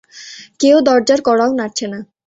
কেউ 0.59 0.77
দরজার 0.87 1.19
কড়াও 1.27 1.51
নাড়ছে 1.59 1.85
না। 1.87 1.99